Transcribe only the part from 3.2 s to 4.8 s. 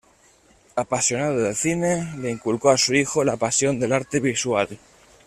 la pasión del arte visual.